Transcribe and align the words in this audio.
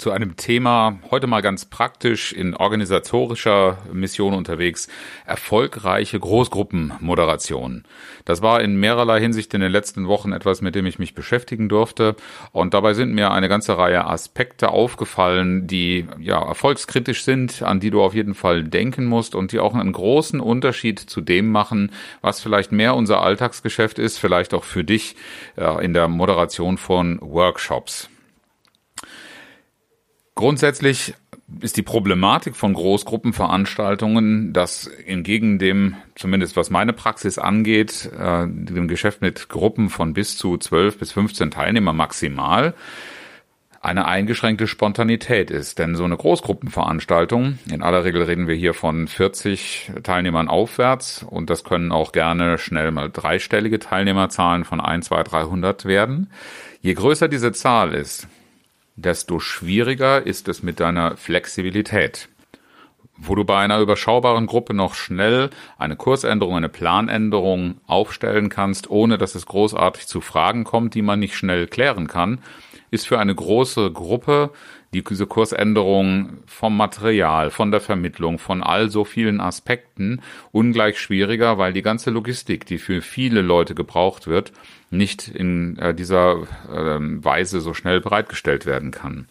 zu 0.00 0.12
einem 0.12 0.36
Thema, 0.36 0.98
heute 1.10 1.26
mal 1.26 1.42
ganz 1.42 1.66
praktisch 1.66 2.32
in 2.32 2.56
organisatorischer 2.56 3.78
Mission 3.92 4.32
unterwegs, 4.32 4.88
erfolgreiche 5.26 6.18
Großgruppenmoderation. 6.18 7.84
Das 8.24 8.40
war 8.40 8.62
in 8.62 8.80
mehrerlei 8.80 9.20
Hinsicht 9.20 9.52
in 9.52 9.60
den 9.60 9.70
letzten 9.70 10.08
Wochen 10.08 10.32
etwas, 10.32 10.62
mit 10.62 10.74
dem 10.74 10.86
ich 10.86 10.98
mich 10.98 11.14
beschäftigen 11.14 11.68
durfte. 11.68 12.16
Und 12.50 12.72
dabei 12.72 12.94
sind 12.94 13.12
mir 13.12 13.30
eine 13.30 13.50
ganze 13.50 13.76
Reihe 13.76 14.06
Aspekte 14.06 14.70
aufgefallen, 14.70 15.66
die 15.66 16.06
ja 16.18 16.42
erfolgskritisch 16.42 17.22
sind, 17.22 17.62
an 17.62 17.78
die 17.78 17.90
du 17.90 18.02
auf 18.02 18.14
jeden 18.14 18.34
Fall 18.34 18.64
denken 18.64 19.04
musst 19.04 19.34
und 19.34 19.52
die 19.52 19.60
auch 19.60 19.74
einen 19.74 19.92
großen 19.92 20.40
Unterschied 20.40 20.98
zu 20.98 21.20
dem 21.20 21.52
machen, 21.52 21.92
was 22.22 22.40
vielleicht 22.40 22.72
mehr 22.72 22.94
unser 22.94 23.20
Alltagsgeschäft 23.20 23.98
ist, 23.98 24.16
vielleicht 24.16 24.54
auch 24.54 24.64
für 24.64 24.82
dich 24.82 25.14
äh, 25.56 25.84
in 25.84 25.92
der 25.92 26.08
Moderation 26.08 26.78
von 26.78 27.18
Workshops. 27.20 28.08
Grundsätzlich 30.40 31.12
ist 31.60 31.76
die 31.76 31.82
Problematik 31.82 32.56
von 32.56 32.72
Großgruppenveranstaltungen, 32.72 34.54
dass 34.54 34.86
entgegen 34.86 35.58
dem, 35.58 35.96
zumindest 36.14 36.56
was 36.56 36.70
meine 36.70 36.94
Praxis 36.94 37.36
angeht, 37.36 38.10
äh, 38.18 38.46
dem 38.48 38.88
Geschäft 38.88 39.20
mit 39.20 39.50
Gruppen 39.50 39.90
von 39.90 40.14
bis 40.14 40.38
zu 40.38 40.56
12 40.56 40.98
bis 40.98 41.12
15 41.12 41.50
Teilnehmer 41.50 41.92
maximal, 41.92 42.72
eine 43.82 44.06
eingeschränkte 44.06 44.66
Spontanität 44.66 45.50
ist. 45.50 45.78
Denn 45.78 45.94
so 45.94 46.04
eine 46.04 46.16
Großgruppenveranstaltung, 46.16 47.58
in 47.70 47.82
aller 47.82 48.04
Regel 48.04 48.22
reden 48.22 48.48
wir 48.48 48.54
hier 48.54 48.72
von 48.72 49.08
40 49.08 49.92
Teilnehmern 50.02 50.48
aufwärts 50.48 51.22
und 51.22 51.50
das 51.50 51.64
können 51.64 51.92
auch 51.92 52.12
gerne 52.12 52.56
schnell 52.56 52.92
mal 52.92 53.10
dreistellige 53.10 53.78
Teilnehmerzahlen 53.78 54.64
von 54.64 54.80
1, 54.80 55.04
2, 55.04 55.22
300 55.22 55.84
werden. 55.84 56.30
Je 56.80 56.94
größer 56.94 57.28
diese 57.28 57.52
Zahl 57.52 57.92
ist, 57.92 58.26
desto 59.02 59.40
schwieriger 59.40 60.26
ist 60.26 60.48
es 60.48 60.62
mit 60.62 60.80
deiner 60.80 61.16
Flexibilität. 61.16 62.28
Wo 63.16 63.34
du 63.34 63.44
bei 63.44 63.58
einer 63.58 63.80
überschaubaren 63.80 64.46
Gruppe 64.46 64.72
noch 64.72 64.94
schnell 64.94 65.50
eine 65.76 65.96
Kursänderung, 65.96 66.56
eine 66.56 66.70
Planänderung 66.70 67.80
aufstellen 67.86 68.48
kannst, 68.48 68.88
ohne 68.88 69.18
dass 69.18 69.34
es 69.34 69.44
großartig 69.46 70.06
zu 70.06 70.20
Fragen 70.20 70.64
kommt, 70.64 70.94
die 70.94 71.02
man 71.02 71.20
nicht 71.20 71.36
schnell 71.36 71.66
klären 71.66 72.06
kann, 72.06 72.38
ist 72.90 73.06
für 73.06 73.18
eine 73.18 73.34
große 73.34 73.92
Gruppe 73.92 74.52
diese 74.92 75.26
Kursänderung 75.26 76.38
vom 76.46 76.76
Material, 76.76 77.50
von 77.50 77.70
der 77.70 77.80
Vermittlung, 77.80 78.38
von 78.38 78.62
all 78.62 78.90
so 78.90 79.04
vielen 79.04 79.40
Aspekten 79.40 80.20
ungleich 80.50 81.00
schwieriger, 81.00 81.58
weil 81.58 81.72
die 81.72 81.82
ganze 81.82 82.10
Logistik, 82.10 82.66
die 82.66 82.78
für 82.78 83.00
viele 83.00 83.40
Leute 83.40 83.74
gebraucht 83.74 84.26
wird, 84.26 84.52
nicht 84.90 85.28
in 85.28 85.78
äh, 85.78 85.94
dieser 85.94 86.42
äh, 86.68 86.98
Weise 87.24 87.60
so 87.60 87.72
schnell 87.74 88.00
bereitgestellt 88.00 88.66
werden 88.66 88.90
kann. 88.90 89.28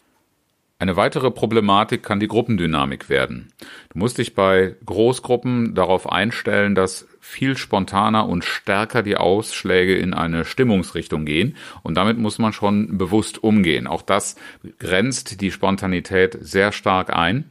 Eine 0.81 0.95
weitere 0.95 1.29
Problematik 1.29 2.03
kann 2.03 2.21
die 2.21 2.29
Gruppendynamik 2.29 3.09
werden. 3.09 3.51
Du 3.91 3.99
musst 3.99 4.17
dich 4.17 4.33
bei 4.33 4.77
Großgruppen 4.85 5.75
darauf 5.75 6.09
einstellen, 6.09 6.73
dass 6.73 7.05
viel 7.19 7.57
spontaner 7.57 8.29
und 8.29 8.45
stärker 8.45 9.03
die 9.03 9.17
Ausschläge 9.17 9.97
in 9.97 10.13
eine 10.13 10.45
Stimmungsrichtung 10.45 11.25
gehen 11.25 11.57
und 11.83 11.95
damit 11.95 12.17
muss 12.17 12.39
man 12.39 12.53
schon 12.53 12.97
bewusst 12.97 13.43
umgehen. 13.43 13.87
Auch 13.87 14.01
das 14.01 14.37
grenzt 14.79 15.41
die 15.41 15.51
Spontanität 15.51 16.37
sehr 16.39 16.71
stark 16.71 17.13
ein. 17.13 17.49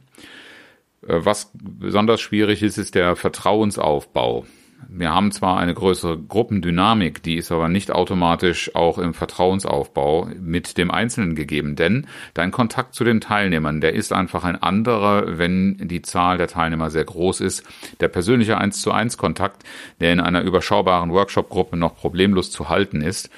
Äh, 1.07 1.19
was 1.23 1.51
besonders 1.53 2.21
schwierig 2.21 2.63
ist, 2.63 2.79
ist 2.79 2.95
der 2.95 3.15
Vertrauensaufbau. 3.15 4.47
Wir 4.87 5.13
haben 5.13 5.31
zwar 5.31 5.57
eine 5.57 5.73
größere 5.73 6.17
Gruppendynamik, 6.17 7.21
die 7.21 7.35
ist 7.35 7.51
aber 7.51 7.67
nicht 7.67 7.91
automatisch 7.91 8.75
auch 8.75 8.97
im 8.97 9.13
Vertrauensaufbau 9.13 10.29
mit 10.39 10.77
dem 10.77 10.89
Einzelnen 10.89 11.35
gegeben, 11.35 11.75
denn 11.75 12.07
dein 12.33 12.51
Kontakt 12.51 12.95
zu 12.95 13.03
den 13.03 13.19
Teilnehmern, 13.19 13.81
der 13.81 13.93
ist 13.93 14.13
einfach 14.13 14.43
ein 14.43 14.61
anderer, 14.61 15.37
wenn 15.37 15.77
die 15.87 16.01
Zahl 16.01 16.37
der 16.37 16.47
Teilnehmer 16.47 16.89
sehr 16.89 17.03
groß 17.03 17.41
ist. 17.41 17.63
Der 17.99 18.07
persönliche 18.07 18.57
1 18.57 18.81
zu 18.81 18.91
1 18.91 19.17
Kontakt, 19.17 19.63
der 19.99 20.13
in 20.13 20.19
einer 20.19 20.41
überschaubaren 20.41 21.11
Workshop-Gruppe 21.11 21.75
noch 21.75 21.95
problemlos 21.95 22.49
zu 22.51 22.69
halten 22.69 23.01
ist, 23.01 23.29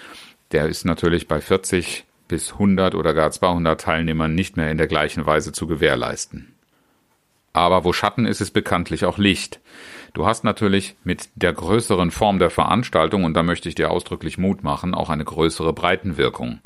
der 0.51 0.68
ist 0.68 0.85
natürlich 0.85 1.28
bei 1.28 1.41
40 1.41 2.06
bis 2.28 2.53
100 2.53 2.96
oder 2.96 3.13
gar 3.13 3.31
200 3.31 3.81
Teilnehmern 3.81 4.35
nicht 4.35 4.57
mehr 4.57 4.72
in 4.72 4.78
der 4.78 4.88
gleichen 4.88 5.25
Weise 5.25 5.51
zu 5.51 5.68
gewährleisten. 5.68 6.53
Aber 7.53 7.84
wo 7.84 7.91
Schatten 7.94 8.25
ist, 8.25 8.41
ist 8.41 8.51
bekanntlich 8.51 9.06
auch 9.06 9.18
Licht. 9.18 9.59
Du 10.14 10.26
hast 10.26 10.44
natürlich 10.44 10.96
mit 11.04 11.30
der 11.36 11.54
größeren 11.54 12.12
Form 12.12 12.40
der 12.40 12.50
Veranstaltung, 12.50 13.24
und 13.24 13.34
da 13.34 13.44
möchte 13.44 13.70
ich 13.70 13.76
dir 13.76 13.92
ausdrücklich 13.92 14.38
Mut 14.38 14.64
machen, 14.64 14.94
auch 14.94 15.10
eine 15.10 15.24
größere 15.24 15.74
Breitenwirkung. 15.74 16.60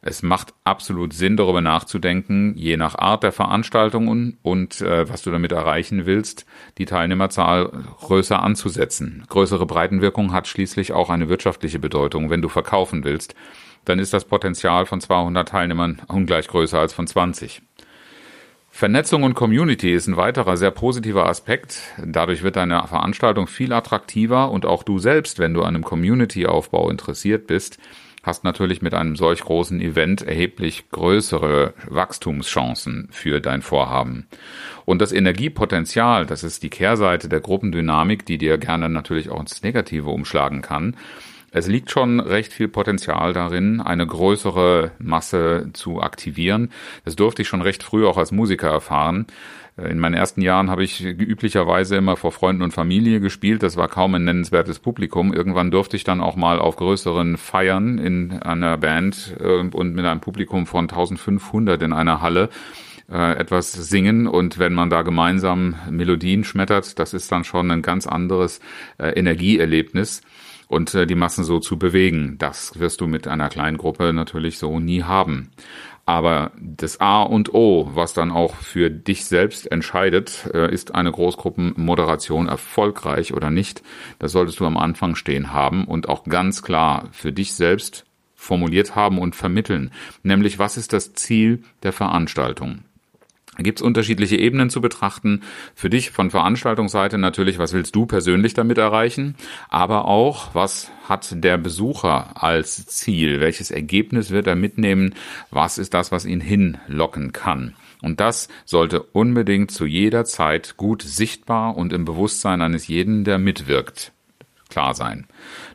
Es 0.00 0.22
macht 0.22 0.54
absolut 0.62 1.12
Sinn, 1.12 1.36
darüber 1.36 1.60
nachzudenken, 1.60 2.54
je 2.56 2.76
nach 2.76 2.94
Art 2.94 3.24
der 3.24 3.32
Veranstaltung 3.32 4.06
und, 4.06 4.38
und 4.42 4.80
äh, 4.80 5.08
was 5.08 5.22
du 5.22 5.32
damit 5.32 5.50
erreichen 5.50 6.06
willst, 6.06 6.46
die 6.78 6.84
Teilnehmerzahl 6.84 7.72
größer 8.00 8.40
anzusetzen. 8.40 9.24
Größere 9.28 9.66
Breitenwirkung 9.66 10.32
hat 10.32 10.46
schließlich 10.46 10.92
auch 10.92 11.10
eine 11.10 11.28
wirtschaftliche 11.28 11.80
Bedeutung. 11.80 12.30
Wenn 12.30 12.42
du 12.42 12.48
verkaufen 12.48 13.02
willst, 13.02 13.34
dann 13.86 13.98
ist 13.98 14.12
das 14.12 14.24
Potenzial 14.24 14.86
von 14.86 15.00
200 15.00 15.48
Teilnehmern 15.48 16.00
ungleich 16.06 16.46
größer 16.46 16.78
als 16.78 16.92
von 16.92 17.08
20. 17.08 17.62
Vernetzung 18.78 19.24
und 19.24 19.34
Community 19.34 19.92
ist 19.92 20.06
ein 20.06 20.16
weiterer 20.16 20.56
sehr 20.56 20.70
positiver 20.70 21.26
Aspekt. 21.26 21.80
Dadurch 22.00 22.44
wird 22.44 22.54
deine 22.54 22.86
Veranstaltung 22.86 23.48
viel 23.48 23.72
attraktiver 23.72 24.52
und 24.52 24.66
auch 24.66 24.84
du 24.84 25.00
selbst, 25.00 25.40
wenn 25.40 25.52
du 25.52 25.62
an 25.62 25.74
einem 25.74 25.82
Community-Aufbau 25.82 26.88
interessiert 26.88 27.48
bist, 27.48 27.78
hast 28.22 28.44
natürlich 28.44 28.80
mit 28.80 28.94
einem 28.94 29.16
solch 29.16 29.40
großen 29.40 29.80
Event 29.80 30.22
erheblich 30.22 30.90
größere 30.92 31.74
Wachstumschancen 31.88 33.08
für 33.10 33.40
dein 33.40 33.62
Vorhaben. 33.62 34.28
Und 34.84 35.02
das 35.02 35.10
Energiepotenzial, 35.10 36.24
das 36.24 36.44
ist 36.44 36.62
die 36.62 36.70
Kehrseite 36.70 37.28
der 37.28 37.40
Gruppendynamik, 37.40 38.26
die 38.26 38.38
dir 38.38 38.58
gerne 38.58 38.88
natürlich 38.88 39.28
auch 39.28 39.40
ins 39.40 39.60
Negative 39.60 40.08
umschlagen 40.08 40.62
kann. 40.62 40.94
Es 41.50 41.66
liegt 41.66 41.90
schon 41.90 42.20
recht 42.20 42.52
viel 42.52 42.68
Potenzial 42.68 43.32
darin, 43.32 43.80
eine 43.80 44.06
größere 44.06 44.92
Masse 44.98 45.70
zu 45.72 46.02
aktivieren. 46.02 46.70
Das 47.04 47.16
durfte 47.16 47.42
ich 47.42 47.48
schon 47.48 47.62
recht 47.62 47.82
früh 47.82 48.06
auch 48.06 48.18
als 48.18 48.32
Musiker 48.32 48.68
erfahren. 48.68 49.26
Äh, 49.78 49.90
in 49.90 49.98
meinen 49.98 50.14
ersten 50.14 50.42
Jahren 50.42 50.70
habe 50.70 50.84
ich 50.84 51.02
üblicherweise 51.02 51.96
immer 51.96 52.16
vor 52.16 52.32
Freunden 52.32 52.62
und 52.62 52.72
Familie 52.72 53.20
gespielt. 53.20 53.62
Das 53.62 53.76
war 53.78 53.88
kaum 53.88 54.14
ein 54.14 54.24
nennenswertes 54.24 54.78
Publikum. 54.78 55.32
Irgendwann 55.32 55.70
durfte 55.70 55.96
ich 55.96 56.04
dann 56.04 56.20
auch 56.20 56.36
mal 56.36 56.58
auf 56.58 56.76
größeren 56.76 57.38
Feiern 57.38 57.98
in 57.98 58.42
einer 58.42 58.76
Band 58.76 59.34
äh, 59.40 59.60
und 59.60 59.94
mit 59.94 60.04
einem 60.04 60.20
Publikum 60.20 60.66
von 60.66 60.84
1500 60.84 61.80
in 61.82 61.94
einer 61.94 62.20
Halle 62.20 62.50
äh, 63.10 63.38
etwas 63.38 63.72
singen 63.72 64.26
und 64.26 64.58
wenn 64.58 64.74
man 64.74 64.90
da 64.90 65.00
gemeinsam 65.00 65.76
Melodien 65.88 66.44
schmettert, 66.44 66.98
das 66.98 67.14
ist 67.14 67.32
dann 67.32 67.44
schon 67.44 67.70
ein 67.70 67.80
ganz 67.80 68.06
anderes 68.06 68.60
Energieerlebnis 68.98 70.20
und 70.68 70.94
äh, 70.94 71.06
die 71.06 71.14
Massen 71.14 71.44
so 71.44 71.58
zu 71.58 71.78
bewegen. 71.78 72.36
Das 72.38 72.78
wirst 72.78 73.00
du 73.00 73.06
mit 73.06 73.26
einer 73.26 73.48
kleinen 73.48 73.78
Gruppe 73.78 74.12
natürlich 74.12 74.58
so 74.58 74.78
nie 74.78 75.02
haben. 75.02 75.50
Aber 76.06 76.52
das 76.58 77.00
A 77.00 77.22
und 77.22 77.52
O, 77.52 77.90
was 77.92 78.14
dann 78.14 78.30
auch 78.30 78.54
für 78.54 78.90
dich 78.90 79.26
selbst 79.26 79.70
entscheidet, 79.70 80.48
äh, 80.54 80.72
ist 80.72 80.94
eine 80.94 81.12
Großgruppenmoderation 81.12 82.48
erfolgreich 82.48 83.34
oder 83.34 83.50
nicht. 83.50 83.82
Das 84.18 84.32
solltest 84.32 84.60
du 84.60 84.64
am 84.64 84.78
Anfang 84.78 85.16
stehen 85.16 85.52
haben 85.52 85.84
und 85.84 86.08
auch 86.08 86.24
ganz 86.24 86.62
klar 86.62 87.08
für 87.12 87.32
dich 87.32 87.52
selbst 87.52 88.06
formuliert 88.34 88.94
haben 88.94 89.18
und 89.18 89.36
vermitteln. 89.36 89.90
Nämlich, 90.22 90.58
was 90.58 90.78
ist 90.78 90.94
das 90.94 91.12
Ziel 91.12 91.62
der 91.82 91.92
Veranstaltung? 91.92 92.84
Gibt 93.58 93.80
es 93.80 93.82
unterschiedliche 93.82 94.36
Ebenen 94.36 94.70
zu 94.70 94.80
betrachten. 94.80 95.42
Für 95.74 95.90
dich 95.90 96.12
von 96.12 96.30
Veranstaltungsseite 96.30 97.18
natürlich, 97.18 97.58
was 97.58 97.72
willst 97.72 97.94
du 97.96 98.06
persönlich 98.06 98.54
damit 98.54 98.78
erreichen? 98.78 99.34
Aber 99.68 100.04
auch, 100.04 100.54
was 100.54 100.90
hat 101.08 101.42
der 101.42 101.58
Besucher 101.58 102.42
als 102.42 102.86
Ziel? 102.86 103.40
Welches 103.40 103.72
Ergebnis 103.72 104.30
wird 104.30 104.46
er 104.46 104.54
mitnehmen? 104.54 105.14
Was 105.50 105.78
ist 105.78 105.92
das, 105.92 106.12
was 106.12 106.24
ihn 106.24 106.40
hinlocken 106.40 107.32
kann? 107.32 107.74
Und 108.00 108.20
das 108.20 108.48
sollte 108.64 109.02
unbedingt 109.02 109.72
zu 109.72 109.86
jeder 109.86 110.24
Zeit 110.24 110.76
gut 110.76 111.02
sichtbar 111.02 111.76
und 111.76 111.92
im 111.92 112.04
Bewusstsein 112.04 112.62
eines 112.62 112.86
jeden, 112.86 113.24
der 113.24 113.38
mitwirkt, 113.38 114.12
klar 114.68 114.94
sein. 114.94 115.26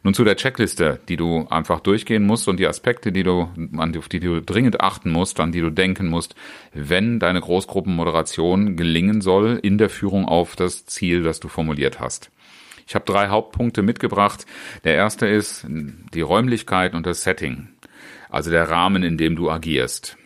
Nun 0.04 0.14
zu 0.14 0.24
der 0.24 0.36
Checkliste, 0.36 1.00
die 1.10 1.18
du 1.18 1.48
einfach 1.50 1.80
durchgehen 1.80 2.26
musst 2.26 2.48
und 2.48 2.58
die 2.60 2.68
Aspekte, 2.68 3.12
die 3.12 3.24
du, 3.24 3.50
an 3.78 3.92
die 3.92 4.20
du 4.20 4.42
dringend 4.42 4.82
achten 4.82 5.12
musst, 5.12 5.40
an 5.40 5.52
die 5.52 5.62
du 5.62 5.70
denken 5.70 6.08
musst, 6.08 6.36
wenn 6.74 7.20
deine 7.20 7.42
Großgruppenmoderation 7.42 8.76
gelingen 8.78 9.22
soll 9.22 9.60
in 9.62 9.78
der 9.78 9.90
Führung 9.90 10.26
auf 10.26 10.56
das 10.56 10.86
Ziel, 10.86 11.24
das 11.24 11.40
du 11.40 11.48
formuliert 11.48 12.00
hast. 12.00 12.30
Ich 12.88 12.96
habe 12.96 13.06
drei 13.06 13.30
Hauptpunkte 13.30 13.82
mitgebracht. 13.82 14.46
Der 14.84 14.96
erste 14.96 15.26
ist 15.28 15.66
die 15.68 16.22
Räumlichkeit 16.22 16.94
und 16.94 17.06
das 17.06 17.24
Setting, 17.24 17.70
also 18.30 18.52
der 18.52 18.70
Rahmen, 18.70 19.04
in 19.04 19.18
dem 19.18 19.36
du 19.36 19.50
agierst. 19.50 20.18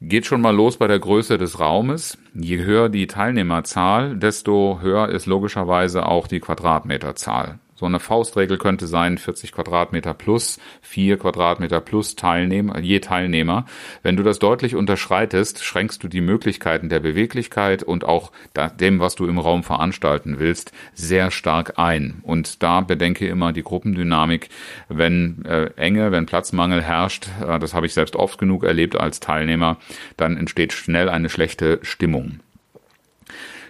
Geht 0.00 0.26
schon 0.26 0.40
mal 0.40 0.54
los 0.54 0.76
bei 0.76 0.86
der 0.86 1.00
Größe 1.00 1.38
des 1.38 1.58
Raumes. 1.58 2.18
Je 2.32 2.58
höher 2.58 2.88
die 2.88 3.08
Teilnehmerzahl, 3.08 4.16
desto 4.16 4.78
höher 4.80 5.08
ist 5.08 5.26
logischerweise 5.26 6.06
auch 6.06 6.28
die 6.28 6.38
Quadratmeterzahl. 6.38 7.58
So 7.78 7.86
eine 7.86 8.00
Faustregel 8.00 8.58
könnte 8.58 8.88
sein 8.88 9.18
40 9.18 9.52
Quadratmeter 9.52 10.12
plus 10.12 10.58
4 10.82 11.16
Quadratmeter 11.16 11.80
plus 11.80 12.16
Teilnehmer, 12.16 12.80
je 12.80 12.98
Teilnehmer. 12.98 13.66
Wenn 14.02 14.16
du 14.16 14.24
das 14.24 14.40
deutlich 14.40 14.74
unterschreitest, 14.74 15.62
schränkst 15.62 16.02
du 16.02 16.08
die 16.08 16.20
Möglichkeiten 16.20 16.88
der 16.88 16.98
Beweglichkeit 16.98 17.84
und 17.84 18.02
auch 18.02 18.32
dem, 18.80 18.98
was 18.98 19.14
du 19.14 19.26
im 19.26 19.38
Raum 19.38 19.62
veranstalten 19.62 20.40
willst, 20.40 20.72
sehr 20.94 21.30
stark 21.30 21.78
ein. 21.78 22.18
Und 22.24 22.64
da 22.64 22.80
bedenke 22.80 23.28
immer 23.28 23.52
die 23.52 23.62
Gruppendynamik. 23.62 24.48
Wenn 24.88 25.44
äh, 25.44 25.66
Enge, 25.76 26.10
wenn 26.10 26.26
Platzmangel 26.26 26.82
herrscht, 26.82 27.28
äh, 27.46 27.60
das 27.60 27.74
habe 27.74 27.86
ich 27.86 27.94
selbst 27.94 28.16
oft 28.16 28.40
genug 28.40 28.64
erlebt 28.64 28.96
als 28.96 29.20
Teilnehmer, 29.20 29.76
dann 30.16 30.36
entsteht 30.36 30.72
schnell 30.72 31.08
eine 31.08 31.28
schlechte 31.28 31.78
Stimmung 31.82 32.40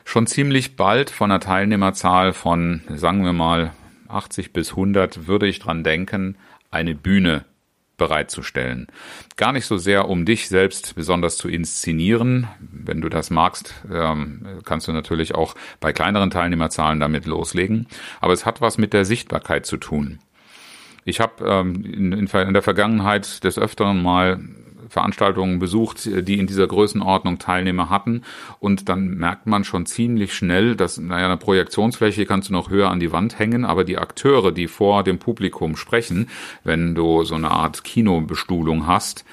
schon 0.08 0.26
ziemlich 0.26 0.74
bald 0.74 1.10
von 1.10 1.30
einer 1.30 1.38
Teilnehmerzahl 1.38 2.32
von, 2.32 2.80
sagen 2.88 3.26
wir 3.26 3.34
mal, 3.34 3.72
80 4.08 4.52
bis 4.52 4.70
100 4.70 5.26
würde 5.26 5.46
ich 5.46 5.58
dran 5.58 5.84
denken, 5.84 6.36
eine 6.70 6.94
Bühne 6.94 7.44
bereitzustellen. 7.98 8.86
Gar 9.36 9.52
nicht 9.52 9.66
so 9.66 9.76
sehr, 9.76 10.08
um 10.08 10.24
dich 10.24 10.48
selbst 10.48 10.94
besonders 10.94 11.36
zu 11.36 11.48
inszenieren. 11.48 12.46
Wenn 12.60 13.00
du 13.00 13.08
das 13.08 13.28
magst, 13.30 13.74
ähm, 13.92 14.46
kannst 14.64 14.88
du 14.88 14.92
natürlich 14.92 15.34
auch 15.34 15.54
bei 15.80 15.92
kleineren 15.92 16.30
Teilnehmerzahlen 16.30 17.00
damit 17.00 17.26
loslegen. 17.26 17.88
Aber 18.20 18.32
es 18.32 18.46
hat 18.46 18.60
was 18.60 18.78
mit 18.78 18.92
der 18.92 19.04
Sichtbarkeit 19.04 19.66
zu 19.66 19.76
tun. 19.76 20.20
Ich 21.04 21.20
habe 21.20 21.44
ähm, 21.44 21.84
in, 21.84 22.52
der 22.52 22.62
Vergangenheit 22.62 23.42
des 23.42 23.58
Öfteren 23.58 24.02
mal 24.02 24.40
Veranstaltungen 24.88 25.58
besucht, 25.58 26.04
die 26.06 26.38
in 26.38 26.46
dieser 26.46 26.66
Größenordnung 26.66 27.38
Teilnehmer 27.38 27.90
hatten. 27.90 28.22
Und 28.58 28.88
dann 28.88 29.08
merkt 29.16 29.46
man 29.46 29.64
schon 29.64 29.86
ziemlich 29.86 30.34
schnell, 30.34 30.76
dass, 30.76 30.98
naja, 30.98 31.26
eine 31.26 31.36
Projektionsfläche 31.36 32.26
kannst 32.26 32.48
du 32.48 32.52
noch 32.52 32.70
höher 32.70 32.90
an 32.90 33.00
die 33.00 33.12
Wand 33.12 33.38
hängen, 33.38 33.64
aber 33.64 33.84
die 33.84 33.98
Akteure, 33.98 34.52
die 34.52 34.68
vor 34.68 35.04
dem 35.04 35.18
Publikum 35.18 35.76
sprechen, 35.76 36.28
wenn 36.64 36.94
du 36.94 37.24
so 37.24 37.34
eine 37.34 37.50
Art 37.50 37.84
Kinobestuhlung 37.84 38.86
hast, 38.86 39.24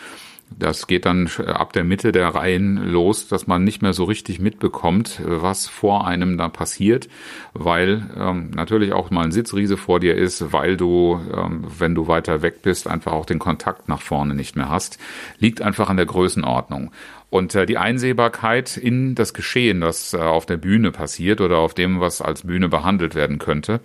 das 0.58 0.88
geht 0.88 1.06
dann 1.06 1.30
ab 1.46 1.74
der 1.74 1.84
Mitte 1.84 2.12
der 2.12 2.30
Reihen 2.30 2.78
los, 2.78 3.28
dass 3.28 3.48
man 3.48 3.64
nicht 3.64 3.82
mehr 3.82 3.94
so 3.94 4.06
richtig 4.06 4.40
mitbekommt, 4.40 5.22
was 5.26 5.68
vor 5.68 6.08
einem 6.08 6.38
da 6.38 6.50
passiert, 6.50 7.10
weil 7.54 8.10
ähm, 8.18 8.52
natürlich 8.52 8.94
auch 8.94 9.12
mal 9.12 9.26
ein 9.26 9.32
Sitzriese 9.32 9.76
vor 9.76 10.00
dir 10.00 10.16
ist, 10.16 10.54
weil 10.54 10.78
du, 10.78 11.20
ähm, 11.36 11.66
wenn 11.78 11.96
du 11.96 12.08
weiter 12.08 12.42
weg 12.42 12.62
bist, 12.62 12.88
einfach 12.88 13.12
auch 13.12 13.26
den 13.26 13.40
Kontakt 13.40 13.90
nach 13.90 14.02
vorne 14.02 14.34
nicht 14.34 14.56
mehr 14.56 14.70
hast. 14.70 14.98
Liegt 15.40 15.62
einfach 15.62 15.90
an 15.90 15.98
der 15.98 16.06
Größenordnung. 16.06 16.92
Und 17.30 17.56
äh, 17.56 17.66
die 17.66 17.78
Einsehbarkeit 17.78 18.78
in 18.78 19.16
das 19.16 19.34
Geschehen, 19.34 19.82
das 19.82 20.14
äh, 20.14 20.18
auf 20.18 20.46
der 20.46 20.58
Bühne 20.58 20.92
passiert 20.92 21.42
oder 21.42 21.58
auf 21.58 21.74
dem, 21.74 22.00
was 22.00 22.22
als 22.22 22.44
Bühne 22.44 22.70
behandelt 22.70 23.16
werden 23.16 23.40
könnte, 23.40 23.82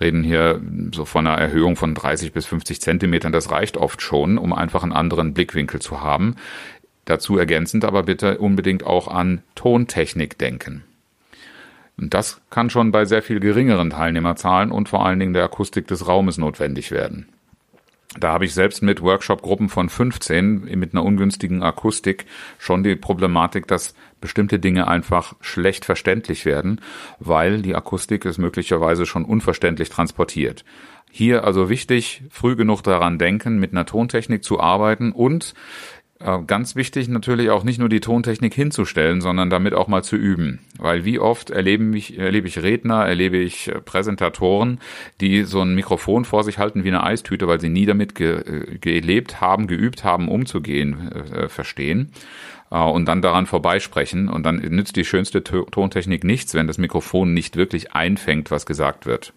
reden 0.00 0.22
hier 0.22 0.60
so 0.94 1.04
von 1.04 1.26
einer 1.26 1.38
Erhöhung 1.38 1.76
von 1.76 1.94
30 1.94 2.32
bis 2.32 2.46
50 2.46 2.80
Zentimetern. 2.80 3.32
Das 3.32 3.50
reicht 3.50 3.76
oft 3.76 4.02
schon, 4.02 4.38
um 4.38 4.52
einfach 4.52 4.82
einen 4.82 4.92
anderen 4.92 5.34
Blickwinkel 5.34 5.80
zu 5.80 6.00
haben. 6.00 6.36
Dazu 7.04 7.38
ergänzend 7.38 7.84
aber 7.84 8.02
bitte 8.02 8.38
unbedingt 8.38 8.84
auch 8.84 9.08
an 9.08 9.42
Tontechnik 9.54 10.38
denken. 10.38 10.84
Und 11.98 12.14
das 12.14 12.40
kann 12.50 12.70
schon 12.70 12.92
bei 12.92 13.04
sehr 13.04 13.22
viel 13.22 13.40
geringeren 13.40 13.90
Teilnehmerzahlen 13.90 14.70
und 14.70 14.88
vor 14.88 15.04
allen 15.04 15.18
Dingen 15.18 15.32
der 15.32 15.44
Akustik 15.44 15.88
des 15.88 16.06
Raumes 16.06 16.38
notwendig 16.38 16.90
werden. 16.90 17.26
Da 18.16 18.32
habe 18.32 18.46
ich 18.46 18.54
selbst 18.54 18.82
mit 18.82 19.02
Workshop-Gruppen 19.02 19.68
von 19.68 19.90
15 19.90 20.78
mit 20.78 20.94
einer 20.94 21.04
ungünstigen 21.04 21.62
Akustik 21.62 22.24
schon 22.58 22.82
die 22.82 22.96
Problematik, 22.96 23.66
dass 23.66 23.94
bestimmte 24.20 24.58
Dinge 24.58 24.88
einfach 24.88 25.34
schlecht 25.42 25.84
verständlich 25.84 26.46
werden, 26.46 26.80
weil 27.18 27.60
die 27.60 27.74
Akustik 27.74 28.24
es 28.24 28.38
möglicherweise 28.38 29.04
schon 29.04 29.26
unverständlich 29.26 29.90
transportiert. 29.90 30.64
Hier 31.10 31.44
also 31.44 31.68
wichtig, 31.68 32.22
früh 32.30 32.56
genug 32.56 32.82
daran 32.82 33.18
denken, 33.18 33.58
mit 33.58 33.72
einer 33.72 33.86
Tontechnik 33.86 34.42
zu 34.42 34.58
arbeiten 34.58 35.12
und 35.12 35.54
Ganz 36.20 36.74
wichtig 36.74 37.06
natürlich 37.08 37.50
auch 37.50 37.62
nicht 37.62 37.78
nur 37.78 37.88
die 37.88 38.00
Tontechnik 38.00 38.52
hinzustellen, 38.52 39.20
sondern 39.20 39.50
damit 39.50 39.72
auch 39.72 39.86
mal 39.86 40.02
zu 40.02 40.16
üben. 40.16 40.58
Weil 40.76 41.04
wie 41.04 41.20
oft 41.20 41.50
erlebe 41.50 41.96
ich, 41.96 42.18
erlebe 42.18 42.48
ich 42.48 42.60
Redner, 42.60 43.06
erlebe 43.06 43.36
ich 43.36 43.68
äh, 43.68 43.80
Präsentatoren, 43.80 44.80
die 45.20 45.44
so 45.44 45.60
ein 45.60 45.76
Mikrofon 45.76 46.24
vor 46.24 46.42
sich 46.42 46.58
halten 46.58 46.82
wie 46.82 46.88
eine 46.88 47.04
Eistüte, 47.04 47.46
weil 47.46 47.60
sie 47.60 47.68
nie 47.68 47.86
damit 47.86 48.16
ge 48.16 48.40
äh, 48.40 48.78
gelebt 48.78 49.40
haben, 49.40 49.68
geübt 49.68 50.02
haben, 50.02 50.28
umzugehen, 50.28 51.12
äh, 51.12 51.48
verstehen 51.48 52.10
und 52.70 53.06
dann 53.06 53.22
daran 53.22 53.46
vorbeisprechen. 53.46 54.28
Und 54.28 54.44
dann 54.44 54.56
nützt 54.56 54.96
die 54.96 55.06
schönste 55.06 55.42
Tontechnik 55.42 56.22
nichts, 56.22 56.52
wenn 56.52 56.66
das 56.66 56.76
Mikrofon 56.76 57.32
nicht 57.32 57.56
wirklich 57.56 57.94
einfängt, 57.94 58.50
was 58.50 58.66
gesagt 58.66 59.06
wird. 59.06 59.32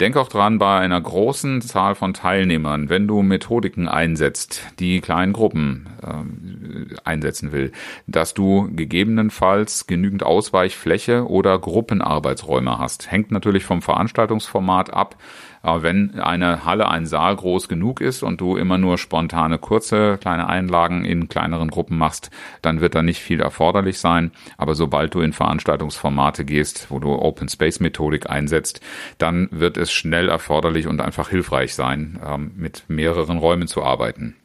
Denk 0.00 0.16
auch 0.16 0.28
dran, 0.28 0.58
bei 0.58 0.78
einer 0.78 1.00
großen 1.00 1.60
Zahl 1.60 1.94
von 1.94 2.14
Teilnehmern, 2.14 2.88
wenn 2.88 3.06
du 3.06 3.22
Methodiken 3.22 3.88
einsetzt, 3.88 4.62
die 4.78 5.00
kleinen 5.00 5.32
Gruppen 5.32 5.86
äh, 6.02 6.96
einsetzen 7.04 7.52
will, 7.52 7.72
dass 8.06 8.34
du 8.34 8.68
gegebenenfalls 8.74 9.86
genügend 9.86 10.22
Ausweichfläche 10.22 11.28
oder 11.28 11.58
Gruppenarbeitsräume 11.58 12.78
hast. 12.78 13.10
Hängt 13.10 13.30
natürlich 13.30 13.64
vom 13.64 13.82
Veranstaltungsformat 13.82 14.92
ab. 14.92 15.16
Aber 15.62 15.84
wenn 15.84 16.18
eine 16.18 16.64
Halle, 16.64 16.88
ein 16.88 17.06
Saal 17.06 17.36
groß 17.36 17.68
genug 17.68 18.00
ist 18.00 18.22
und 18.22 18.40
du 18.40 18.56
immer 18.56 18.78
nur 18.78 18.98
spontane, 18.98 19.58
kurze, 19.58 20.18
kleine 20.20 20.48
Einlagen 20.48 21.04
in 21.04 21.28
kleineren 21.28 21.70
Gruppen 21.70 21.96
machst, 21.96 22.30
dann 22.62 22.80
wird 22.80 22.96
da 22.96 23.02
nicht 23.02 23.20
viel 23.20 23.40
erforderlich 23.40 23.98
sein. 23.98 24.32
Aber 24.58 24.74
sobald 24.74 25.14
du 25.14 25.20
in 25.20 25.32
Veranstaltungsformate 25.32 26.44
gehst, 26.44 26.90
wo 26.90 26.98
du 26.98 27.12
Open 27.12 27.48
Space 27.48 27.78
Methodik 27.78 28.28
einsetzt, 28.28 28.80
dann 29.18 29.48
wird 29.52 29.76
es 29.76 29.92
schnell 29.92 30.28
erforderlich 30.28 30.88
und 30.88 31.00
einfach 31.00 31.28
hilfreich 31.28 31.74
sein, 31.74 32.18
ähm, 32.26 32.52
mit 32.56 32.84
mehreren 32.88 33.38
Räumen 33.38 33.68
zu 33.68 33.84
arbeiten. 33.84 34.36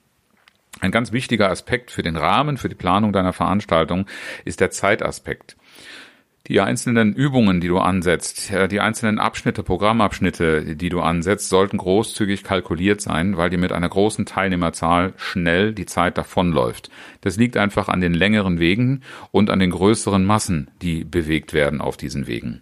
Ein 0.79 0.91
ganz 0.91 1.11
wichtiger 1.11 1.49
Aspekt 1.49 1.89
für 1.89 2.03
den 2.03 2.15
Rahmen, 2.15 2.57
für 2.57 2.69
die 2.69 2.75
Planung 2.75 3.11
deiner 3.11 3.33
Veranstaltung 3.33 4.05
ist 4.45 4.59
der 4.59 4.69
Zeitaspekt 4.69 5.57
die 6.47 6.61
einzelnen 6.61 7.13
Übungen, 7.13 7.59
die 7.59 7.67
du 7.67 7.77
ansetzt, 7.77 8.51
die 8.71 8.79
einzelnen 8.79 9.19
Abschnitte, 9.19 9.63
Programmabschnitte, 9.63 10.75
die 10.75 10.89
du 10.89 11.01
ansetzt, 11.01 11.49
sollten 11.49 11.77
großzügig 11.77 12.43
kalkuliert 12.43 13.01
sein, 13.01 13.35
weil 13.35 13.49
dir 13.49 13.57
mit 13.57 13.73
einer 13.73 13.89
großen 13.89 14.25
Teilnehmerzahl 14.25 15.13
schnell 15.17 15.73
die 15.73 15.85
Zeit 15.85 16.17
davonläuft. 16.17 16.89
Das 17.21 17.35
liegt 17.35 17.57
einfach 17.57 17.89
an 17.89 17.99
den 17.99 18.13
längeren 18.13 18.59
Wegen 18.59 19.01
und 19.31 19.49
an 19.49 19.59
den 19.59 19.71
größeren 19.71 20.23
Massen, 20.23 20.69
die 20.81 21.03
bewegt 21.03 21.53
werden 21.53 21.81
auf 21.81 21.97
diesen 21.97 22.27
Wegen. 22.27 22.61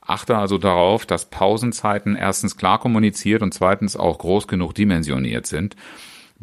Achte 0.00 0.36
also 0.36 0.58
darauf, 0.58 1.06
dass 1.06 1.30
Pausenzeiten 1.30 2.16
erstens 2.16 2.56
klar 2.56 2.80
kommuniziert 2.80 3.42
und 3.42 3.52
zweitens 3.52 3.96
auch 3.96 4.18
groß 4.18 4.48
genug 4.48 4.74
dimensioniert 4.74 5.46
sind 5.46 5.76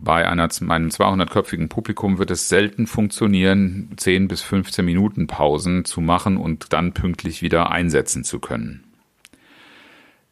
bei 0.01 0.27
einer, 0.27 0.49
einem 0.69 0.89
200-köpfigen 0.89 1.69
Publikum 1.69 2.17
wird 2.17 2.31
es 2.31 2.49
selten 2.49 2.87
funktionieren, 2.87 3.89
10 3.97 4.27
bis 4.27 4.41
15 4.41 4.83
Minuten 4.83 5.27
Pausen 5.27 5.85
zu 5.85 6.01
machen 6.01 6.37
und 6.37 6.73
dann 6.73 6.93
pünktlich 6.93 7.41
wieder 7.41 7.71
einsetzen 7.71 8.23
zu 8.23 8.39
können. 8.39 8.83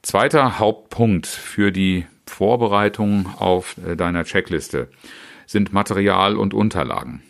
Zweiter 0.01 0.59
Hauptpunkt 0.59 1.27
für 1.27 1.71
die 1.71 2.05
Vorbereitung 2.25 3.27
auf 3.37 3.75
äh, 3.85 3.95
deiner 3.95 4.23
Checkliste 4.23 4.89
sind 5.45 5.73
Material 5.73 6.37
und 6.37 6.53
Unterlagen 6.53 7.21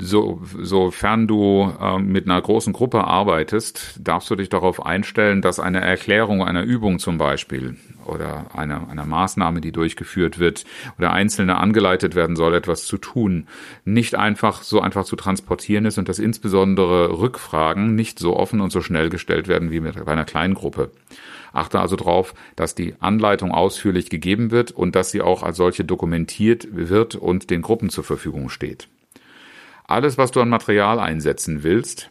so, 0.00 0.40
sofern 0.62 1.26
du 1.26 1.72
äh, 1.80 1.98
mit 1.98 2.26
einer 2.26 2.40
großen 2.40 2.72
Gruppe 2.72 3.04
arbeitest, 3.04 3.98
darfst 4.00 4.30
du 4.30 4.36
dich 4.36 4.48
darauf 4.48 4.86
einstellen, 4.86 5.42
dass 5.42 5.58
eine 5.58 5.80
Erklärung 5.80 6.42
einer 6.42 6.62
Übung 6.62 7.00
zum 7.00 7.18
Beispiel 7.18 7.76
oder 8.06 8.46
einer, 8.56 8.88
einer 8.88 9.04
Maßnahme, 9.04 9.60
die 9.60 9.72
durchgeführt 9.72 10.38
wird 10.38 10.64
oder 10.98 11.12
Einzelne 11.12 11.56
angeleitet 11.56 12.14
werden 12.14 12.36
soll, 12.36 12.54
etwas 12.54 12.84
zu 12.84 12.96
tun, 12.96 13.48
nicht 13.84 14.14
einfach 14.14 14.62
so 14.62 14.80
einfach 14.80 15.04
zu 15.04 15.16
transportieren 15.16 15.84
ist 15.84 15.98
und 15.98 16.08
dass 16.08 16.20
insbesondere 16.20 17.18
Rückfragen 17.18 17.96
nicht 17.96 18.20
so 18.20 18.36
offen 18.36 18.60
und 18.60 18.70
so 18.70 18.80
schnell 18.80 19.10
gestellt 19.10 19.48
werden 19.48 19.72
wie 19.72 19.80
mit, 19.80 20.04
bei 20.04 20.12
einer 20.12 20.24
kleinen 20.24 20.54
Gruppe. 20.54 20.92
Achte 21.52 21.80
also 21.80 21.96
darauf, 21.96 22.34
dass 22.54 22.76
die 22.76 22.94
Anleitung 23.00 23.50
ausführlich 23.50 24.10
gegeben 24.10 24.52
wird 24.52 24.70
und 24.70 24.94
dass 24.94 25.10
sie 25.10 25.22
auch 25.22 25.42
als 25.42 25.56
solche 25.56 25.84
dokumentiert 25.84 26.68
wird 26.70 27.16
und 27.16 27.50
den 27.50 27.62
Gruppen 27.62 27.90
zur 27.90 28.04
Verfügung 28.04 28.48
steht 28.48 28.88
alles, 29.88 30.18
was 30.18 30.30
du 30.30 30.40
an 30.40 30.48
Material 30.48 31.00
einsetzen 31.00 31.64
willst, 31.64 32.10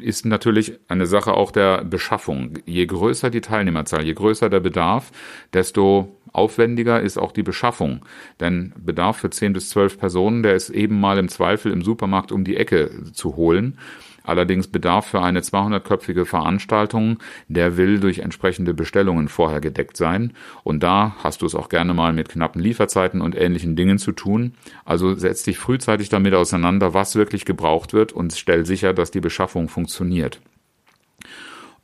ist 0.00 0.26
natürlich 0.26 0.78
eine 0.88 1.06
Sache 1.06 1.34
auch 1.34 1.50
der 1.50 1.84
Beschaffung. 1.84 2.58
Je 2.66 2.84
größer 2.84 3.30
die 3.30 3.40
Teilnehmerzahl, 3.40 4.04
je 4.04 4.12
größer 4.12 4.50
der 4.50 4.60
Bedarf, 4.60 5.12
desto 5.52 6.18
aufwendiger 6.32 7.00
ist 7.00 7.18
auch 7.18 7.32
die 7.32 7.42
Beschaffung. 7.42 8.04
Denn 8.40 8.72
Bedarf 8.76 9.18
für 9.18 9.30
10 9.30 9.52
bis 9.52 9.70
12 9.70 9.98
Personen, 9.98 10.42
der 10.42 10.54
ist 10.54 10.70
eben 10.70 10.98
mal 11.00 11.18
im 11.18 11.28
Zweifel 11.28 11.72
im 11.72 11.82
Supermarkt 11.82 12.32
um 12.32 12.44
die 12.44 12.56
Ecke 12.56 13.12
zu 13.12 13.36
holen. 13.36 13.78
Allerdings 14.24 14.68
Bedarf 14.68 15.06
für 15.06 15.22
eine 15.22 15.40
200-köpfige 15.40 16.24
Veranstaltung, 16.24 17.18
der 17.48 17.76
will 17.76 18.00
durch 18.00 18.20
entsprechende 18.20 18.74
Bestellungen 18.74 19.28
vorher 19.28 19.60
gedeckt 19.60 19.96
sein. 19.96 20.32
Und 20.64 20.82
da 20.82 21.16
hast 21.22 21.42
du 21.42 21.46
es 21.46 21.54
auch 21.54 21.68
gerne 21.68 21.94
mal 21.94 22.12
mit 22.12 22.28
knappen 22.28 22.60
Lieferzeiten 22.60 23.20
und 23.20 23.36
ähnlichen 23.36 23.76
Dingen 23.76 23.98
zu 23.98 24.12
tun. 24.12 24.54
Also 24.84 25.14
setz 25.14 25.42
dich 25.42 25.58
frühzeitig 25.58 26.08
damit 26.08 26.34
auseinander, 26.34 26.94
was 26.94 27.16
wirklich 27.16 27.44
gebraucht 27.44 27.92
wird 27.92 28.12
und 28.12 28.32
stell 28.32 28.66
sicher, 28.66 28.92
dass 28.92 29.10
die 29.10 29.20
Beschaffung 29.20 29.68
funktioniert. 29.68 30.40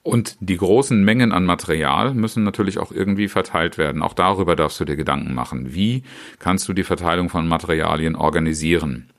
Und 0.03 0.37
die 0.41 0.57
großen 0.57 1.05
Mengen 1.05 1.33
an 1.33 1.45
Material 1.45 2.15
müssen 2.15 2.43
natürlich 2.43 2.79
auch 2.79 2.93
irgendwie 2.93 3.29
verteilt 3.29 3.77
werden. 3.77 4.01
Auch 4.01 4.15
darüber 4.15 4.57
darfst 4.57 4.81
du 4.81 4.87
dir 4.87 4.97
Gedanken 4.97 5.35
machen. 5.35 5.75
Wie 5.75 6.03
kannst 6.39 6.67
du 6.67 6.73
die 6.73 6.85
Verteilung 6.85 7.29
von 7.29 7.47
Materialien 7.47 8.17
organisieren? 8.17 9.11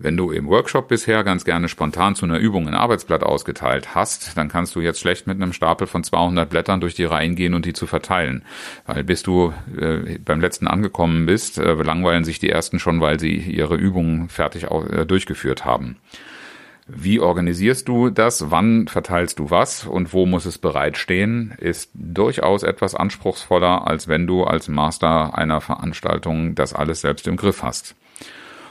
Wenn 0.00 0.16
du 0.16 0.30
im 0.30 0.46
Workshop 0.46 0.86
bisher 0.86 1.24
ganz 1.24 1.44
gerne 1.44 1.68
spontan 1.68 2.14
zu 2.14 2.24
einer 2.24 2.38
Übung 2.38 2.68
ein 2.68 2.74
Arbeitsblatt 2.74 3.24
ausgeteilt 3.24 3.96
hast, 3.96 4.36
dann 4.36 4.48
kannst 4.48 4.76
du 4.76 4.80
jetzt 4.80 5.00
schlecht 5.00 5.26
mit 5.26 5.42
einem 5.42 5.52
Stapel 5.52 5.88
von 5.88 6.04
200 6.04 6.48
Blättern 6.48 6.80
durch 6.80 6.94
die 6.94 7.04
Reihen 7.04 7.34
gehen 7.34 7.52
und 7.52 7.66
die 7.66 7.72
zu 7.72 7.88
verteilen. 7.88 8.44
Weil 8.86 9.02
bis 9.02 9.24
du 9.24 9.52
äh, 9.76 10.18
beim 10.24 10.40
letzten 10.40 10.68
angekommen 10.68 11.26
bist, 11.26 11.58
äh, 11.58 11.72
langweilen 11.74 12.22
sich 12.22 12.38
die 12.38 12.48
ersten 12.48 12.78
schon, 12.78 13.00
weil 13.00 13.18
sie 13.18 13.38
ihre 13.38 13.74
Übungen 13.74 14.28
fertig 14.28 14.70
äh, 14.70 15.04
durchgeführt 15.04 15.64
haben. 15.64 15.96
Wie 16.86 17.18
organisierst 17.18 17.88
du 17.88 18.10
das? 18.10 18.52
Wann 18.52 18.86
verteilst 18.86 19.40
du 19.40 19.50
was? 19.50 19.84
Und 19.84 20.12
wo 20.12 20.26
muss 20.26 20.46
es 20.46 20.58
bereitstehen? 20.58 21.54
Ist 21.58 21.90
durchaus 21.94 22.62
etwas 22.62 22.94
anspruchsvoller, 22.94 23.88
als 23.88 24.06
wenn 24.06 24.28
du 24.28 24.44
als 24.44 24.68
Master 24.68 25.36
einer 25.36 25.60
Veranstaltung 25.60 26.54
das 26.54 26.72
alles 26.72 27.00
selbst 27.00 27.26
im 27.26 27.36
Griff 27.36 27.64
hast. 27.64 27.96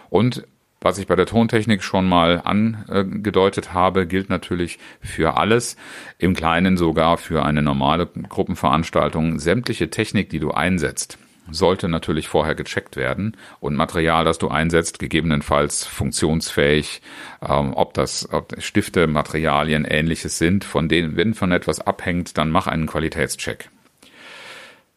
Und 0.10 0.48
was 0.82 0.98
ich 0.98 1.08
bei 1.08 1.16
der 1.16 1.26
Tontechnik 1.26 1.84
schon 1.84 2.08
mal 2.08 2.42
angedeutet 2.44 3.74
habe, 3.74 4.08
gilt 4.08 4.30
natürlich 4.30 4.80
für 5.02 5.38
alles, 5.38 5.76
im 6.18 6.34
Kleinen 6.34 6.78
sogar 6.78 7.18
für 7.18 7.44
eine 7.44 7.62
normale 7.62 8.08
Gruppenveranstaltung. 8.08 9.40
Sämtliche 9.40 9.90
Technik, 9.90 10.30
die 10.30 10.40
du 10.40 10.52
einsetzt, 10.52 11.18
sollte 11.50 11.88
natürlich 11.88 12.28
vorher 12.28 12.56
gecheckt 12.56 12.96
werden 12.96 13.38
und 13.60 13.76
Material, 13.76 14.26
das 14.26 14.38
du 14.38 14.50
einsetzt, 14.50 15.00
gegebenenfalls 15.00 15.86
funktionsfähig, 15.86 17.02
ähm, 17.42 17.74
ob 17.74 17.94
das 17.94 18.32
ob 18.32 18.62
Stifte, 18.62 19.08
Materialien, 19.08 19.86
ähnliches 19.86 20.38
sind, 20.38 20.64
von 20.64 20.90
denen, 20.90 21.16
wenn 21.16 21.34
von 21.34 21.52
etwas 21.52 21.80
abhängt, 21.80 22.38
dann 22.38 22.52
mach 22.52 22.68
einen 22.68 22.88
Qualitätscheck. 22.88 23.70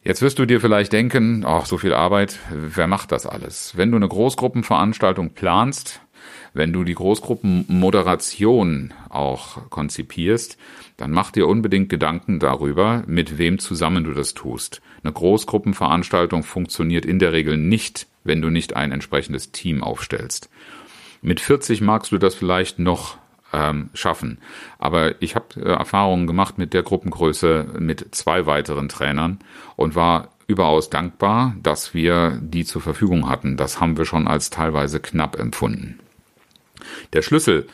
Jetzt 0.03 0.23
wirst 0.23 0.39
du 0.39 0.47
dir 0.47 0.59
vielleicht 0.59 0.93
denken, 0.93 1.43
ach, 1.45 1.67
so 1.67 1.77
viel 1.77 1.93
Arbeit, 1.93 2.39
wer 2.49 2.87
macht 2.87 3.11
das 3.11 3.27
alles? 3.27 3.77
Wenn 3.77 3.91
du 3.91 3.97
eine 3.97 4.07
Großgruppenveranstaltung 4.07 5.35
planst, 5.35 6.01
wenn 6.55 6.73
du 6.73 6.83
die 6.83 6.95
Großgruppenmoderation 6.95 8.95
auch 9.09 9.69
konzipierst, 9.69 10.57
dann 10.97 11.11
mach 11.11 11.29
dir 11.29 11.47
unbedingt 11.47 11.89
Gedanken 11.89 12.39
darüber, 12.39 13.03
mit 13.05 13.37
wem 13.37 13.59
zusammen 13.59 14.03
du 14.03 14.13
das 14.13 14.33
tust. 14.33 14.81
Eine 15.03 15.13
Großgruppenveranstaltung 15.13 16.41
funktioniert 16.41 17.05
in 17.05 17.19
der 17.19 17.31
Regel 17.31 17.57
nicht, 17.57 18.07
wenn 18.23 18.41
du 18.41 18.49
nicht 18.49 18.75
ein 18.75 18.91
entsprechendes 18.91 19.51
Team 19.51 19.83
aufstellst. 19.83 20.49
Mit 21.21 21.39
40 21.39 21.81
magst 21.81 22.11
du 22.11 22.17
das 22.17 22.33
vielleicht 22.33 22.79
noch 22.79 23.20
ähm, 23.53 23.89
schaffen. 23.93 24.39
Aber 24.79 25.21
ich 25.21 25.35
habe 25.35 25.59
äh, 25.61 25.73
Erfahrungen 25.73 26.27
gemacht 26.27 26.57
mit 26.57 26.73
der 26.73 26.83
Gruppengröße 26.83 27.67
mit 27.79 28.13
zwei 28.15 28.45
weiteren 28.45 28.89
Trainern 28.89 29.39
und 29.75 29.95
war 29.95 30.29
überaus 30.47 30.89
dankbar, 30.89 31.55
dass 31.61 31.93
wir 31.93 32.39
die 32.41 32.65
zur 32.65 32.81
Verfügung 32.81 33.29
hatten. 33.29 33.57
Das 33.57 33.79
haben 33.79 33.97
wir 33.97 34.05
schon 34.05 34.27
als 34.27 34.49
teilweise 34.49 34.99
knapp 34.99 35.39
empfunden. 35.39 35.99
Der 37.13 37.21
Schlüssel 37.21 37.67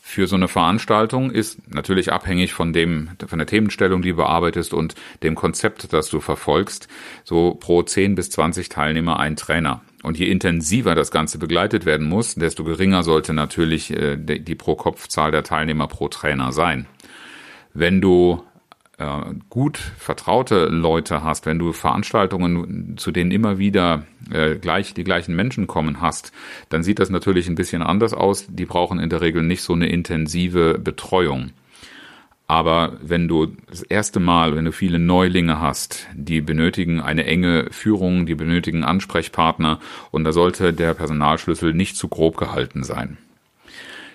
für 0.00 0.26
so 0.26 0.36
eine 0.36 0.48
Veranstaltung 0.48 1.30
ist 1.30 1.72
natürlich 1.72 2.12
abhängig 2.12 2.52
von 2.52 2.72
dem, 2.72 3.10
von 3.26 3.38
der 3.38 3.46
Themenstellung, 3.46 4.02
die 4.02 4.10
du 4.10 4.16
bearbeitest 4.16 4.74
und 4.74 4.94
dem 5.22 5.36
Konzept, 5.36 5.92
das 5.92 6.08
du 6.08 6.20
verfolgst. 6.20 6.88
So 7.24 7.54
pro 7.54 7.82
10 7.82 8.16
bis 8.16 8.30
20 8.30 8.68
Teilnehmer 8.68 9.20
ein 9.20 9.36
Trainer. 9.36 9.82
Und 10.02 10.18
je 10.18 10.30
intensiver 10.30 10.94
das 10.94 11.10
Ganze 11.10 11.38
begleitet 11.38 11.84
werden 11.84 12.08
muss, 12.08 12.34
desto 12.34 12.64
geringer 12.64 13.02
sollte 13.02 13.34
natürlich 13.34 13.90
äh, 13.90 14.16
die 14.16 14.54
Pro-Kopf-Zahl 14.54 15.30
der 15.30 15.42
Teilnehmer 15.42 15.88
pro 15.88 16.08
Trainer 16.08 16.52
sein. 16.52 16.86
Wenn 17.74 18.00
du 18.00 18.42
äh, 19.00 19.34
gut 19.48 19.78
vertraute 19.78 20.66
Leute 20.66 21.22
hast, 21.22 21.46
wenn 21.46 21.58
du 21.58 21.72
Veranstaltungen, 21.72 22.96
zu 22.96 23.10
denen 23.10 23.30
immer 23.30 23.58
wieder 23.58 24.04
äh, 24.30 24.56
gleich 24.56 24.94
die 24.94 25.04
gleichen 25.04 25.34
Menschen 25.36 25.66
kommen 25.66 26.00
hast, 26.00 26.32
dann 26.68 26.82
sieht 26.82 26.98
das 26.98 27.10
natürlich 27.10 27.48
ein 27.48 27.54
bisschen 27.54 27.82
anders 27.82 28.14
aus. 28.14 28.46
Die 28.48 28.66
brauchen 28.66 28.98
in 28.98 29.10
der 29.10 29.20
Regel 29.20 29.42
nicht 29.42 29.62
so 29.62 29.72
eine 29.72 29.88
intensive 29.88 30.78
Betreuung. 30.78 31.50
Aber 32.50 32.94
wenn 33.00 33.28
du 33.28 33.46
das 33.68 33.82
erste 33.82 34.18
Mal, 34.18 34.56
wenn 34.56 34.64
du 34.64 34.72
viele 34.72 34.98
Neulinge 34.98 35.60
hast, 35.60 36.08
die 36.14 36.40
benötigen 36.40 37.00
eine 37.00 37.24
enge 37.24 37.68
Führung, 37.70 38.26
die 38.26 38.34
benötigen 38.34 38.82
Ansprechpartner 38.82 39.78
und 40.10 40.24
da 40.24 40.32
sollte 40.32 40.72
der 40.72 40.94
Personalschlüssel 40.94 41.74
nicht 41.74 41.96
zu 41.96 42.08
grob 42.08 42.36
gehalten 42.36 42.82
sein. 42.82 43.18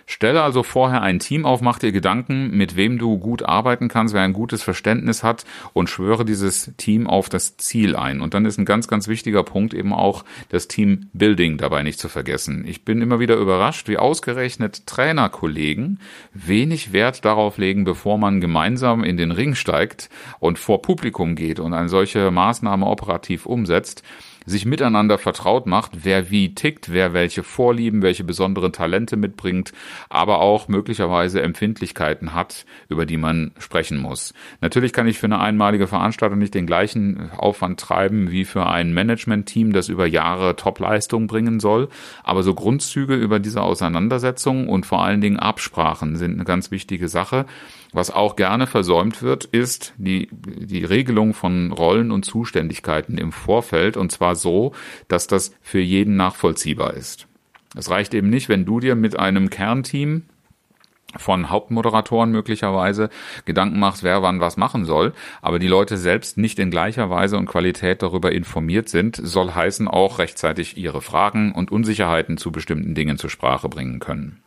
Stelle 0.07 0.43
also 0.43 0.62
vorher 0.62 1.01
ein 1.01 1.17
Team 1.17 1.45
auf, 1.45 1.62
mach 1.62 1.79
dir 1.79 1.91
Gedanken, 1.91 2.55
mit 2.55 2.75
wem 2.75 3.00
du 3.00 3.17
gut 3.17 3.41
arbeiten 3.41 3.88
kannst, 3.88 4.13
wer 4.13 4.21
ein 4.21 4.33
gutes 4.33 4.62
Verständnis 4.62 5.24
hat 5.24 5.45
und 5.74 5.89
schwöre 5.89 6.25
dieses 6.25 6.71
Team 6.77 7.07
auf 7.07 7.27
das 7.27 7.57
Ziel 7.57 7.95
ein. 7.95 8.21
Und 8.21 8.35
dann 8.35 8.45
ist 8.45 8.59
ein 8.59 8.65
ganz, 8.65 8.88
ganz 8.88 9.07
wichtiger 9.07 9.43
Punkt 9.43 9.74
eben 9.74 9.93
auch 9.93 10.24
das 10.50 10.67
Team 10.67 11.09
Building 11.13 11.57
dabei 11.57 11.81
nicht 11.81 12.00
zu 12.00 12.07
vergessen. 12.07 12.65
Ich 12.67 12.85
bin 12.85 13.01
immer 13.01 13.19
wieder 13.19 13.35
überrascht, 13.35 13.88
wie 13.88 13.97
ausgerechnet 13.97 14.85
Trainerkollegen 14.85 16.00
wenig 16.33 16.93
Wert 16.93 17.25
darauf 17.25 17.57
legen, 17.57 17.83
bevor 17.83 18.19
man 18.19 18.41
gemeinsam 18.41 19.03
in 19.03 19.17
den 19.17 19.31
Ring 19.31 19.55
steigt 19.55 20.09
und 20.39 20.59
vor 20.59 20.83
Publikum 20.83 21.35
geht 21.35 21.59
und 21.59 21.74
eine 21.74 21.89
solche 21.89 22.29
Maßnahme 22.29 22.85
operativ 22.85 23.47
umsetzt, 23.47 24.03
sich 24.45 24.65
miteinander 24.65 25.17
vertraut 25.17 25.65
macht, 25.65 26.03
wer 26.03 26.29
wie 26.29 26.53
tickt, 26.53 26.91
wer 26.91 27.13
welche 27.13 27.43
Vorlieben, 27.43 28.01
welche 28.01 28.23
besonderen 28.23 28.71
Talente 28.71 29.17
mitbringt, 29.17 29.71
aber 30.09 30.39
auch 30.39 30.67
möglicherweise 30.67 31.41
Empfindlichkeiten 31.41 32.33
hat, 32.33 32.65
über 32.89 33.05
die 33.05 33.17
man 33.17 33.51
sprechen 33.57 33.97
muss. 33.97 34.33
Natürlich 34.61 34.93
kann 34.93 35.07
ich 35.07 35.17
für 35.17 35.27
eine 35.27 35.39
einmalige 35.39 35.87
Veranstaltung 35.87 36.39
nicht 36.39 36.53
den 36.53 36.67
gleichen 36.67 37.31
Aufwand 37.31 37.79
treiben 37.79 38.31
wie 38.31 38.45
für 38.45 38.67
ein 38.67 38.93
Management-Team, 38.93 39.73
das 39.73 39.89
über 39.89 40.05
Jahre 40.05 40.55
Topleistung 40.55 41.27
bringen 41.27 41.59
soll, 41.59 41.89
aber 42.23 42.43
so 42.43 42.53
Grundzüge 42.53 43.15
über 43.15 43.39
diese 43.39 43.61
Auseinandersetzung 43.61 44.67
und 44.67 44.85
vor 44.85 45.03
allen 45.03 45.21
Dingen 45.21 45.39
Absprachen 45.39 46.15
sind 46.15 46.33
eine 46.33 46.45
ganz 46.45 46.71
wichtige 46.71 47.07
Sache. 47.07 47.45
Was 47.95 48.11
auch 48.11 48.35
gerne 48.35 48.67
versäumt 48.67 49.21
wird, 49.21 49.45
ist 49.45 49.93
die, 49.97 50.27
die 50.33 50.83
Regelung 50.83 51.33
von 51.33 51.71
Rollen 51.71 52.11
und 52.11 52.25
Zuständigkeiten 52.25 53.17
im 53.17 53.31
Vorfeld 53.31 53.95
und 53.95 54.11
zwar 54.11 54.35
so, 54.35 54.73
dass 55.07 55.27
das 55.27 55.55
für 55.61 55.79
jeden 55.79 56.17
nachvollziehbar 56.17 56.95
ist. 56.95 57.25
Es 57.73 57.89
reicht 57.89 58.13
eben 58.13 58.29
nicht, 58.29 58.49
wenn 58.49 58.65
du 58.65 58.81
dir 58.81 58.95
mit 58.95 59.17
einem 59.17 59.49
Kernteam 59.49 60.23
von 61.15 61.49
Hauptmoderatoren 61.49 62.31
möglicherweise 62.31 63.09
Gedanken 63.45 63.79
machst, 63.79 64.03
wer 64.03 64.21
wann 64.21 64.41
was 64.41 64.57
machen 64.57 64.83
soll, 64.83 65.13
aber 65.41 65.57
die 65.57 65.69
Leute 65.69 65.95
selbst 65.95 66.37
nicht 66.37 66.59
in 66.59 66.71
gleicher 66.71 67.09
Weise 67.09 67.37
und 67.37 67.45
Qualität 67.45 68.01
darüber 68.01 68.33
informiert 68.33 68.89
sind, 68.89 69.15
soll 69.15 69.51
heißen 69.51 69.87
auch 69.87 70.19
rechtzeitig 70.19 70.75
ihre 70.75 71.01
Fragen 71.01 71.53
und 71.53 71.71
Unsicherheiten 71.71 72.35
zu 72.35 72.51
bestimmten 72.51 72.93
Dingen 72.93 73.17
zur 73.17 73.29
Sprache 73.29 73.69
bringen 73.69 73.99
können. 73.99 74.41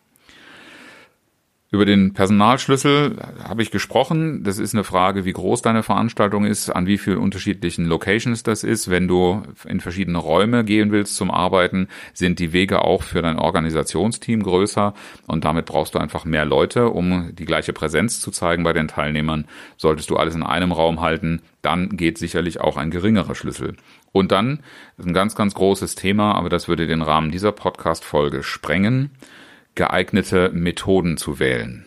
Über 1.70 1.84
den 1.84 2.14
Personalschlüssel 2.14 3.16
habe 3.46 3.60
ich 3.60 3.70
gesprochen. 3.70 4.42
Das 4.42 4.58
ist 4.58 4.72
eine 4.72 4.84
Frage, 4.84 5.26
wie 5.26 5.34
groß 5.34 5.60
deine 5.60 5.82
Veranstaltung 5.82 6.46
ist, 6.46 6.70
an 6.70 6.87
wie 6.87 6.96
vielen 6.96 7.18
unterschiedlichen 7.18 7.84
Locations 7.84 8.42
das 8.42 8.64
ist. 8.64 8.88
Wenn 8.88 9.06
du 9.06 9.42
in 9.66 9.80
verschiedene 9.80 10.16
Räume 10.16 10.64
gehen 10.64 10.92
willst 10.92 11.16
zum 11.16 11.30
Arbeiten, 11.30 11.88
sind 12.14 12.38
die 12.38 12.54
Wege 12.54 12.80
auch 12.80 13.02
für 13.02 13.20
dein 13.20 13.38
Organisationsteam 13.38 14.44
größer 14.44 14.94
und 15.26 15.44
damit 15.44 15.66
brauchst 15.66 15.94
du 15.94 15.98
einfach 15.98 16.25
mehr 16.25 16.46
Leute, 16.46 16.88
um 16.88 17.34
die 17.34 17.44
gleiche 17.44 17.75
Präsenz 17.75 18.20
zu 18.20 18.30
zeigen 18.30 18.62
bei 18.62 18.72
den 18.72 18.88
Teilnehmern. 18.88 19.44
Solltest 19.76 20.08
du 20.08 20.16
alles 20.16 20.34
in 20.34 20.42
einem 20.42 20.72
Raum 20.72 21.02
halten, 21.02 21.42
dann 21.60 21.98
geht 21.98 22.16
sicherlich 22.16 22.62
auch 22.62 22.78
ein 22.78 22.90
geringerer 22.90 23.34
Schlüssel. 23.34 23.76
Und 24.10 24.32
dann 24.32 24.60
ist 24.96 25.06
ein 25.06 25.12
ganz, 25.12 25.34
ganz 25.34 25.52
großes 25.52 25.96
Thema, 25.96 26.34
aber 26.34 26.48
das 26.48 26.66
würde 26.66 26.87
den 26.87 27.02
Rahmen 27.02 27.30
dieser 27.30 27.52
Podcast-Folge 27.52 28.42
sprengen 28.42 29.10
geeignete 29.78 30.50
Methoden 30.52 31.16
zu 31.16 31.38
wählen. 31.38 31.87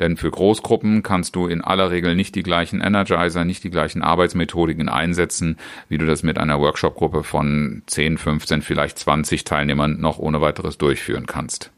Denn 0.00 0.16
für 0.16 0.32
Großgruppen 0.32 1.04
kannst 1.04 1.36
du 1.36 1.46
in 1.46 1.60
aller 1.60 1.92
Regel 1.92 2.16
nicht 2.16 2.34
die 2.34 2.42
gleichen 2.42 2.80
Energizer, 2.80 3.44
nicht 3.44 3.62
die 3.62 3.70
gleichen 3.70 4.02
Arbeitsmethodiken 4.02 4.88
einsetzen, 4.88 5.58
wie 5.88 5.96
du 5.96 6.06
das 6.06 6.24
mit 6.24 6.38
einer 6.38 6.58
Workshop-Gruppe 6.58 7.22
von 7.22 7.82
10, 7.86 8.18
15, 8.18 8.62
vielleicht 8.62 8.98
20 8.98 9.44
Teilnehmern 9.44 10.00
noch 10.00 10.18
ohne 10.18 10.40
weiteres 10.40 10.76
durchführen 10.76 11.26
kannst. 11.26 11.70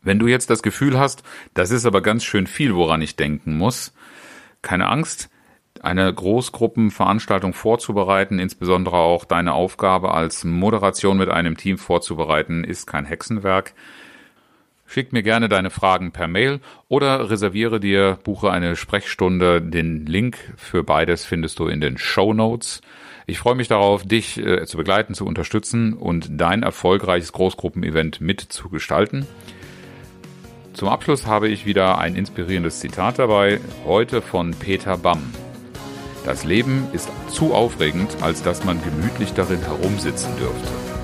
Wenn 0.00 0.18
du 0.18 0.26
jetzt 0.26 0.48
das 0.48 0.62
Gefühl 0.62 0.98
hast, 0.98 1.22
das 1.52 1.70
ist 1.70 1.84
aber 1.84 2.00
ganz 2.00 2.24
schön 2.24 2.46
viel, 2.46 2.74
woran 2.74 3.02
ich 3.02 3.16
denken 3.16 3.58
muss, 3.58 3.92
keine 4.62 4.88
Angst, 4.88 5.28
eine 5.86 6.12
Großgruppenveranstaltung 6.12 7.54
vorzubereiten, 7.54 8.38
insbesondere 8.38 8.96
auch 8.96 9.24
deine 9.24 9.54
Aufgabe 9.54 10.12
als 10.12 10.44
Moderation 10.44 11.16
mit 11.16 11.30
einem 11.30 11.56
Team 11.56 11.78
vorzubereiten, 11.78 12.64
ist 12.64 12.86
kein 12.86 13.06
Hexenwerk. 13.06 13.72
Schick 14.84 15.12
mir 15.12 15.22
gerne 15.22 15.48
deine 15.48 15.70
Fragen 15.70 16.12
per 16.12 16.28
Mail 16.28 16.60
oder 16.88 17.30
reserviere 17.30 17.80
dir, 17.80 18.18
buche 18.22 18.50
eine 18.50 18.76
Sprechstunde. 18.76 19.60
Den 19.60 20.06
Link 20.06 20.38
für 20.56 20.84
beides 20.84 21.24
findest 21.24 21.58
du 21.58 21.66
in 21.66 21.80
den 21.80 21.98
Show 21.98 22.34
Notes. 22.34 22.80
Ich 23.26 23.38
freue 23.38 23.56
mich 23.56 23.68
darauf, 23.68 24.04
dich 24.04 24.38
äh, 24.38 24.64
zu 24.66 24.76
begleiten, 24.76 25.14
zu 25.14 25.24
unterstützen 25.24 25.92
und 25.94 26.28
dein 26.30 26.62
erfolgreiches 26.62 27.32
Großgruppenevent 27.32 28.20
mitzugestalten. 28.20 29.26
Zum 30.72 30.88
Abschluss 30.88 31.26
habe 31.26 31.48
ich 31.48 31.64
wieder 31.66 31.98
ein 31.98 32.14
inspirierendes 32.14 32.80
Zitat 32.80 33.18
dabei, 33.18 33.60
heute 33.84 34.20
von 34.20 34.52
Peter 34.52 34.96
Bamm. 34.96 35.22
Das 36.26 36.42
Leben 36.42 36.88
ist 36.92 37.08
zu 37.30 37.54
aufregend, 37.54 38.16
als 38.20 38.42
dass 38.42 38.64
man 38.64 38.82
gemütlich 38.82 39.32
darin 39.34 39.60
herumsitzen 39.60 40.36
dürfte. 40.36 40.95